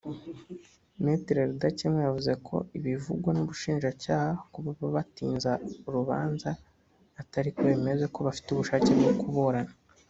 [1.03, 1.13] Me
[1.49, 5.51] Rudakemwa yavuze ko ibivugwa n’Ubushinjacyaha ko baba batinza
[5.87, 6.49] urubanza
[7.21, 9.73] atariko bimeze ko bafite ubushake bwo kuburana